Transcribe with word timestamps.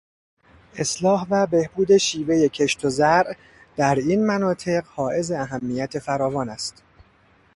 اصلاح 0.77 1.27
و 1.29 1.47
بهبود 1.47 1.97
شیوهٔ 1.97 2.49
کشت 2.49 2.85
و 2.85 2.89
زرع 2.89 3.35
در 3.75 3.95
این 3.95 4.25
مناطق 4.25 4.83
حائز 4.87 5.31
اهمیت 5.31 5.99
فراوان 5.99 6.49
است. 6.49 6.83